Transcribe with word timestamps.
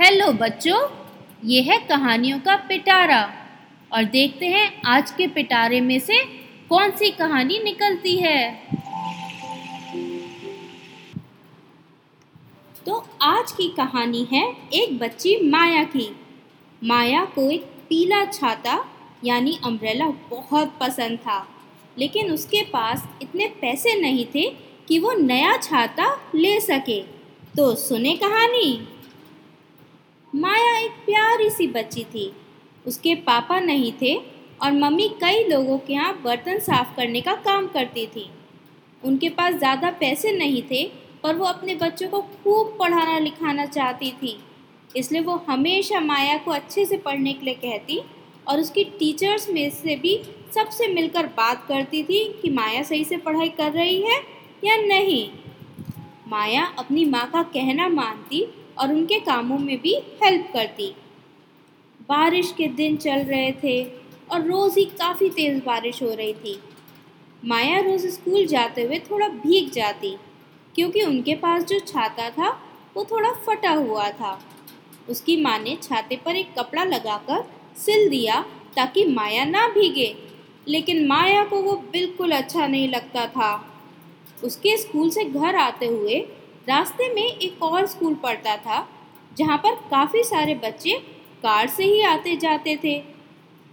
Hello 0.00 0.32
बच्चों, 0.32 0.78
ये 1.44 1.60
है 1.62 1.78
कहानियों 1.78 2.38
का 2.40 2.56
पिटारा। 2.56 3.20
और 3.92 4.04
देखते 4.04 4.46
हैं 4.46 4.82
आज 4.86 5.10
के 5.10 5.26
पिटारे 5.26 5.80
में 5.80 5.98
से 6.00 6.18
कौन 6.68 6.90
सी 6.90 7.10
कहानी 7.10 7.58
निकलती 7.58 8.16
है। 8.16 8.54
तो 12.86 13.08
आज 13.22 13.52
की 13.52 13.68
कहानी 13.68 14.26
है 14.32 14.42
एक 14.72 14.98
बच्ची 14.98 15.50
माया 15.50 15.84
की। 15.84 16.08
माया 16.84 17.24
को 17.24 17.50
एक 17.50 17.64
पीला 17.88 18.24
छाता 18.24 18.84
यानी 19.24 19.58
अम्ब्रेला 19.64 20.08
बहुत 20.30 20.78
पसंद 20.80 21.18
था। 21.18 21.46
लेकिन 21.98 22.32
उसके 22.32 22.62
पास 22.62 23.08
इतने 23.22 23.46
पैसे 23.60 24.00
नहीं 24.00 24.26
थे 24.26 24.48
कि 24.88 24.98
वो 24.98 25.12
नया 25.12 25.56
छाता 25.56 26.30
ले 26.34 26.60
सके। 26.60 27.00
तो 27.56 27.74
सुने 27.74 28.16
कहानी। 28.16 28.88
माया 30.34 30.78
एक 30.78 30.92
प्यारी 31.06 31.48
सी 31.50 31.66
बच्ची 31.66 32.02
थी। 32.04 32.32
उसके 32.86 33.14
पापा 33.26 33.58
नहीं 33.60 33.92
थे 33.92 34.14
और 34.62 34.72
मम्मी 34.72 35.08
कई 35.20 35.44
लोगों 35.44 35.76
के 35.78 35.92
यहाँ 35.92 36.14
बर्तन 36.24 36.58
साफ़ 36.60 36.94
करने 36.96 37.20
का 37.20 37.34
काम 37.44 37.66
करती 37.66 38.06
थी। 38.06 38.28
उनके 39.02 39.28
पास 39.28 39.54
ज़्यादा 39.54 39.90
पैसे 39.90 40.32
नहीं 40.32 40.62
थे, 40.62 40.84
पर 41.22 41.36
वो 41.36 41.44
अपने 41.44 41.74
बच्चों 41.74 42.08
को 42.08 42.20
खूब 42.20 42.76
पढ़ाना 42.78 43.18
लिखाना 43.18 43.66
चाहती 43.66 44.10
थी। 44.12 44.36
इसलिए 44.96 45.20
वो 45.20 45.36
हमेशा 45.48 46.00
माया 46.00 46.36
को 46.38 46.50
अच्छे 46.50 46.84
से 46.84 46.96
पढ़ने 46.96 47.32
के 47.32 47.44
लिए 47.44 47.54
कहती 47.56 48.00
और 48.48 48.60
उसकी 48.60 48.84
टीचर्स 48.98 49.48
में 49.50 49.68
से 49.72 49.96
भी 49.96 50.18
सबसे 50.54 50.88
मिलकर 50.88 51.26
बात 51.36 51.64
करती 51.68 52.02
थी 52.02 52.24
कि 52.42 52.50
माया 52.50 52.82
सही 52.82 53.04
से 53.04 53.16
पढ़ाई 53.18 53.48
कर 53.52 53.72
रही 53.72 54.00
है 54.02 54.20
या 54.64 54.76
नहीं। 54.78 55.28
माया 56.28 56.64
अपनी 56.78 57.04
माँ 57.04 57.26
का 57.30 57.42
कहना 57.54 57.88
मानती 57.90 58.44
और 58.78 58.92
उनके 58.92 59.18
कामों 59.20 59.58
में 59.58 59.76
भी 59.80 59.94
हेल्प 60.22 60.50
करती। 60.52 60.94
बारिश 62.08 62.52
के 62.52 62.66
दिन 62.68 62.96
चल 62.96 63.20
रहे 63.20 63.52
थे 63.62 63.82
और 64.30 64.42
रोज़ 64.42 64.78
ही 64.78 64.84
काफ़ी 64.98 65.28
तेज़ 65.30 65.58
बारिश 65.64 66.02
हो 66.02 66.08
रही 66.10 66.32
थी। 66.34 66.58
माया 67.42 67.78
रोज़ 67.80 68.06
स्कूल 68.08 68.46
जाते 68.46 68.82
हुए 68.82 68.98
थोड़ा 69.10 69.28
भीग 69.28 69.70
जाती, 69.70 70.16
क्योंकि 70.74 71.02
उनके 71.02 71.34
पास 71.34 71.64
जो 71.64 71.78
छाता 71.78 72.28
था, 72.30 72.50
वो 72.96 73.04
थोड़ा 73.04 73.32
फटा 73.46 73.70
हुआ 73.70 74.08
था। 74.10 74.38
उसकी 75.08 75.36
माँ 75.42 75.58
ने 75.58 75.76
छाते 75.82 76.16
पर 76.16 76.36
एक 76.36 76.54
कपड़ा 76.58 76.84
लगाकर 76.84 77.44
सिल 77.76 78.08
दिया 78.10 78.40
ताकि 78.76 79.04
माया 79.06 79.44
ना 79.44 79.66
भीगे, 79.68 80.14
लेकिन 80.68 81.06
माया 81.06 81.44
को 81.44 81.62
वो 81.62 81.76
बिल्कुल 81.92 82.32
अच्छा 82.32 82.66
नहीं 82.66 82.88
लगता 82.88 83.26
था। 83.26 83.52
उसके 84.44 84.76
स्कूल 84.76 85.10
से 85.10 85.24
घर 85.24 85.56
आते 85.56 85.86
हुए 85.86 86.20
रास्ते 86.68 87.12
में 87.14 87.22
एक 87.22 87.62
और 87.62 87.86
स्कूल 87.86 88.14
पड़ता 88.14 88.56
था, 88.56 88.86
जहाँ 89.38 89.56
पर 89.58 89.74
काफ़ी 89.90 90.22
सारे 90.24 90.54
बच्चे 90.54 90.98
कार 91.42 91.68
से 91.68 91.84
ही 91.84 92.00
आते 92.02 92.36
जाते 92.36 92.76
थे। 92.84 93.02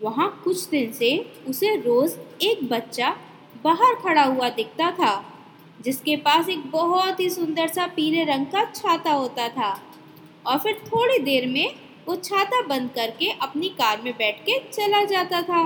वहाँ 0.00 0.28
कुछ 0.44 0.68
दिन 0.68 0.92
से 0.92 1.16
उसे 1.48 1.74
रोज़ 1.76 2.16
एक 2.42 2.68
बच्चा 2.70 3.14
बाहर 3.64 3.94
खड़ा 3.94 4.24
हुआ 4.24 4.48
दिखता 4.48 4.90
था, 4.90 5.24
जिसके 5.80 6.16
पास 6.16 6.48
एक 6.48 6.70
बहुत 6.70 7.20
ही 7.20 7.30
सुंदर 7.30 7.68
सा 7.68 7.86
पीले 7.86 8.24
रंग 8.24 8.46
का 8.46 8.64
छाता 8.64 9.12
होता 9.12 9.48
था। 9.48 9.78
और 10.46 10.58
फिर 10.58 10.82
थोड़ी 10.86 11.18
देर 11.18 11.46
में 11.46 11.74
वो 12.08 12.16
छाता 12.16 12.60
बंद 12.66 12.90
करके 12.90 13.30
अपनी 13.32 13.68
कार 13.68 14.00
में 14.02 14.12
बैठ 14.12 14.40
के 14.40 14.58
चला 14.70 15.04
जाता 15.04 15.42
था। 15.42 15.64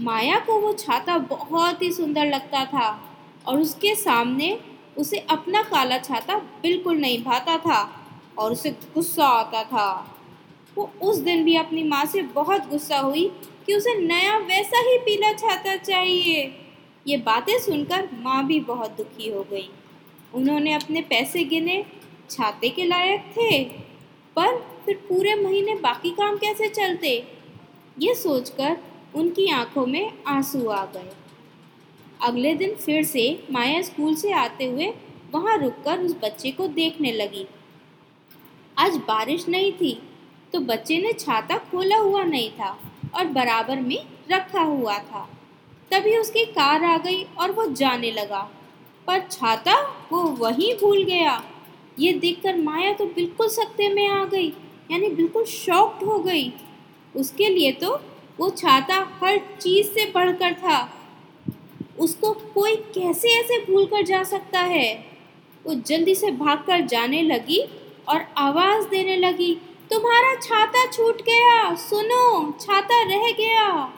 माया 0.00 0.38
को 0.38 0.58
वो 0.60 0.72
छाता 0.72 1.18
बहुत 1.18 1.82
ही 1.82 1.92
सुंदर 1.92 2.26
लगता 2.26 2.64
था 2.64 2.88
और 3.46 3.60
उसके 3.60 3.94
सामने 3.94 4.58
उसे 4.98 5.18
अपना 5.30 5.62
काला 5.62 5.98
छाता 5.98 6.36
बिल्कुल 6.62 6.96
नहीं 6.96 7.22
भाता 7.24 7.56
था 7.58 7.80
और 8.38 8.52
उसे 8.52 8.70
गुस्सा 8.70 9.26
आता 9.26 9.62
था। 9.64 10.16
वो 10.76 10.90
उस 11.02 11.16
दिन 11.16 11.44
भी 11.44 11.56
अपनी 11.56 11.82
माँ 11.82 12.04
से 12.04 12.22
बहुत 12.22 12.68
गुस्सा 12.68 12.98
हुई 12.98 13.32
कि 13.66 13.74
उसे 13.74 13.94
नया 13.94 14.38
वैसा 14.38 14.78
ही 14.78 14.98
पीला 14.98 15.32
छाता 15.32 15.76
चाहिए। 15.76 16.54
ये 17.06 17.16
बातें 17.16 17.58
सुनकर 17.58 18.08
माँ 18.14 18.46
भी 18.46 18.60
बहुत 18.60 18.90
दुखी 18.90 19.30
हो 19.30 19.42
गई। 19.42 19.68
उन्होंने 20.34 20.72
अपने 20.72 21.00
पैसे 21.00 21.44
गिने, 21.44 21.84
छाते 22.30 22.68
के 22.68 22.84
लायक 22.84 23.20
थे, 23.20 23.64
पर 24.36 24.58
फिर 24.84 24.96
पूरे 25.08 25.34
महीने 25.34 25.74
बाकी 25.74 26.10
काम 26.10 26.36
कैसे 26.36 26.68
चलते? 26.68 27.28
ये 27.98 28.14
सोचकर 28.14 28.76
उनकी 29.14 29.50
आँखों 29.50 29.86
में 29.86 30.12
आँसू 30.26 30.68
आ 30.68 30.84
गए। 30.84 31.10
अगले 32.22 32.54
दिन 32.54 32.74
फिर 32.76 33.02
से 33.04 33.24
माया 33.52 33.80
स्कूल 33.82 34.14
से 34.14 34.32
आते 34.32 34.64
हुए 34.64 34.92
वहाँ 35.32 35.56
रुककर 35.58 36.00
उस 36.00 36.14
बच्चे 36.22 36.50
को 36.50 36.66
देखने 36.70 37.12
लगी। 37.12 37.46
आज 38.76 38.96
बारिश 39.08 39.48
नहीं 39.48 39.72
थी 39.72 39.92
तो 40.52 40.60
बच्चे 40.62 40.98
ने 40.98 41.12
छाता 41.12 41.56
खोला 41.70 41.96
हुआ 41.96 42.22
नहीं 42.24 42.50
था 42.50 42.76
और 43.14 43.26
बराबर 43.28 43.80
में 43.80 43.98
रखा 44.32 44.62
हुआ 44.62 44.98
था। 44.98 45.28
तभी 45.90 46.16
उसकी 46.16 46.44
कार 46.46 46.84
आ 46.84 46.96
गई 46.98 47.22
और 47.38 47.52
वो 47.52 47.66
जाने 47.72 48.10
लगा। 48.12 48.48
पर 49.08 49.20
छाता 49.22 49.80
वो 50.12 50.22
वहीं 50.38 50.72
भूल 50.74 51.02
गया। 51.04 51.42
ये 51.98 52.12
देखकर 52.14 52.56
माया 52.58 52.92
तो 52.92 53.06
बिल्कुल 53.06 53.48
सत्ते 53.48 53.88
में 53.88 54.08
आ 54.08 54.24
गई, 54.24 54.48
यानी 54.90 55.08
बिल्कुल 55.10 55.44
शॉक्ड 55.46 56.04
हो 56.04 56.18
गई। 56.20 56.52
उसके 57.14 57.48
लिए 57.48 57.72
तो 57.74 57.94
वो 58.38 58.50
छाता 58.52 59.06
हर 59.22 59.38
चीज़ 59.60 59.86
से 59.88 60.10
बढ़कर 60.14 60.54
था। 60.54 60.78
उसको 62.02 62.32
कोई 62.54 62.76
कैसे 62.76 63.28
ऐसे 63.40 63.58
भूल 63.64 63.86
कर 63.86 64.02
जा 64.02 64.22
सकता 64.22 64.60
है? 64.60 64.94
वो 65.66 65.74
जल्दी 65.74 66.14
से 66.14 66.30
भागकर 66.30 66.80
जाने 66.80 67.22
लगी 67.22 67.60
और 68.08 68.24
आवाज़ 68.38 68.88
देने 68.88 69.16
लगी, 69.16 69.54
तुम्हारा 69.90 70.34
छाता 70.34 70.86
छूट 70.90 71.22
गया, 71.22 71.74
सुनो, 71.74 72.52
छाता 72.60 73.02
रह 73.02 73.30
गया। 73.32 73.92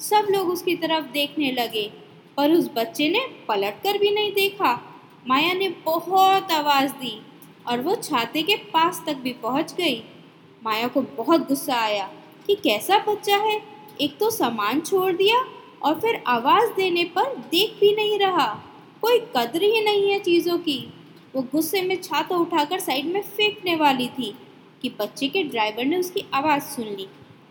सब 0.00 0.26
लोग 0.30 0.48
उसकी 0.48 0.74
तरफ़ 0.76 1.04
देखने 1.04 1.52
लगे, 1.52 1.90
पर 2.36 2.52
उस 2.52 2.70
बच्चे 2.74 3.08
ने 3.08 3.20
पलट 3.48 3.82
कर 3.82 3.98
भी 3.98 4.10
नहीं 4.10 4.32
देखा। 4.32 4.72
माया 5.28 5.52
ने 5.52 5.68
बहुत 5.84 6.52
आवाज़ 6.52 6.92
दी 6.92 7.20
और 7.68 7.80
वो 7.80 7.94
छाते 7.94 8.42
के 8.42 8.56
पास 8.56 9.02
तक 9.06 9.16
भी 9.16 9.32
पहुँच 9.32 9.74
गई। 9.74 10.02
माया 10.62 10.88
को 10.88 11.00
बहुत 11.16 11.48
गुस्सा 11.48 11.74
आया 11.74 12.10
कि 12.46 12.54
कैसा 12.54 12.98
बच्चा 12.98 13.36
है, 13.36 13.60
एक 14.00 14.18
तो 14.18 14.30
सामान 14.30 14.80
छोड़ 14.80 15.12
दिया 15.12 15.44
और 15.82 16.00
फिर 16.00 16.22
आवाज़ 16.26 16.70
देने 16.70 17.04
पर 17.04 17.36
देख 17.36 17.80
भी 17.80 17.94
नहीं 17.94 18.18
रहा। 18.18 18.62
कोई 19.02 19.18
कदर 19.18 19.62
ही 19.62 19.80
नहीं 19.84 20.10
है 20.10 20.18
चीज़ों 20.18 20.58
की। 20.58 20.92
वो 21.34 21.42
गुस्से 21.42 21.82
में 21.82 22.02
छाता 22.02 22.36
उठाकर 22.36 22.80
साइड 22.80 23.06
में 23.06 23.22
फेंकने 23.22 23.76
वाली 23.76 24.08
थी 24.08 24.34
कि 24.82 24.88
बच्चे 25.00 25.28
के 25.28 25.42
ड्राइवर 25.42 25.84
ने 25.84 25.96
उसकी 25.96 26.24
आवाज़ 26.34 26.62
सुन 26.62 26.84
ली। 26.84 27.08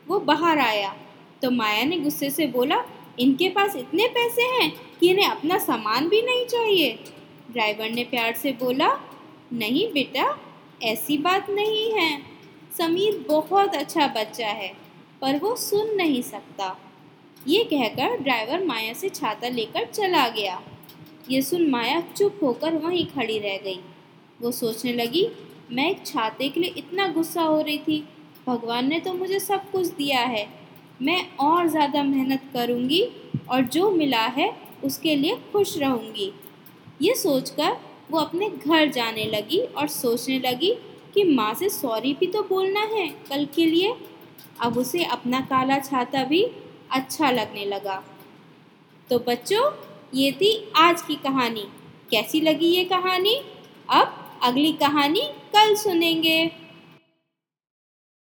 वो 0.08 0.20
बाहर 0.20 0.60
आया। 0.60 0.96
तो 1.42 1.52
माया 1.52 1.84
ने 1.84 2.00
गुस्से 2.00 2.30
से 2.30 2.48
बोला, 2.48 2.84
इनके 3.20 3.50
पास 3.50 3.76
इतने 3.76 4.08
पैसे 4.08 4.42
हैं 4.42 4.82
कि 5.00 5.10
इन्हें 5.10 5.28
अपना 5.28 5.58
सामान 5.58 6.10
भी 6.10 6.22
नहीं 6.22 6.46
चाहिए? 6.46 7.00
ड्राइवर 7.52 7.90
ने 7.90 8.04
प्यार 8.04 8.34
से 8.34 8.52
बोला, 8.52 9.00
नहीं 9.54 9.88
बेटा, 9.92 10.40
ऐसी 10.84 11.18
बात 11.18 11.50
नहीं 11.50 11.92
है। 11.92 12.22
समीर 12.78 13.26
बहुत 13.28 13.76
अच्छा 13.76 14.08
बच्चा 14.08 14.48
है, 14.48 14.74
पर 15.22 15.40
वो 15.40 15.56
सुन 15.56 15.96
नहीं 15.96 16.22
सकता। 16.22 16.85
ये 17.46 17.64
कहकर 17.64 18.18
ड्राइवर 18.18 18.64
माया 18.66 18.94
से 18.94 19.10
छाता 19.10 19.50
लेकर 19.50 19.86
चला 19.86 20.28
गया। 20.30 20.60
ये 21.30 21.42
सुन 21.42 21.70
माया 21.70 22.00
चुप 22.10 22.40
होकर 22.44 22.76
वहीं 22.76 23.06
खड़ी 23.06 23.38
रह 23.40 23.58
गई। 23.64 23.80
वो 24.40 24.52
सोचने 24.52 24.94
लगी, 24.94 25.28
मैं 25.72 25.90
एक 25.90 26.06
छाते 26.06 26.50
के 26.50 26.60
लिए 26.60 26.74
इतना 26.78 27.08
गुस्सा 27.08 27.42
हो 27.42 27.60
रही 27.62 27.78
थी। 27.78 28.04
भगवान 28.48 28.88
ने 28.88 29.00
तो 29.00 29.14
मुझे 29.14 29.40
सब 29.40 29.70
कुछ 29.72 29.88
दिया 29.88 30.20
है। 30.22 30.48
मैं 31.02 31.22
और 31.40 31.68
ज़्यादा 31.68 32.04
मेहनत 32.04 32.42
करूँगी 32.54 33.02
और 33.50 33.62
जो 33.68 33.90
मिला 33.92 34.26
है 34.30 34.52
उसके 34.84 35.16
लिए 35.16 35.36
खुश 35.52 35.78
रहूँगी। 35.78 36.32
ये 37.02 37.14
सोचकर 37.16 37.78
वो 38.12 38.20
अपने 38.20 38.50
घर 38.50 38.92
जाने 38.92 39.26
लगी 39.28 39.60
और 39.60 39.88
सोचने 39.88 40.40
लगी 40.40 40.74
कि 41.14 41.24
माँ 41.26 41.54
से 41.54 41.70
सॉरी 41.70 42.14
भी 42.14 42.28
तो 42.28 42.42
बोलना 42.44 42.82
है 42.92 43.08
कल 43.30 43.46
के 43.56 43.66
लिए। 43.66 43.96
अब 44.62 44.78
उसे 44.78 45.04
अपना 45.06 45.42
काला 45.44 45.80
छाता 45.80 46.24
भी 46.24 46.46
अच्छा 46.92 47.32
लगने 47.32 47.66
लगा। 47.66 48.04
तो 49.10 49.20
बच्चों, 49.20 49.72
ये 50.14 50.32
थी 50.32 50.72
आज 50.76 51.02
की 51.02 51.16
कहानी। 51.16 51.68
कैसी 52.12 52.42
लगी 52.42 52.68
ये 52.68 52.86
कहानी? 52.86 53.36
अब 53.90 54.40
अगली 54.44 54.74
कहानी 54.74 55.22
कल 55.22 55.76
सुनेंगे। 55.76 56.52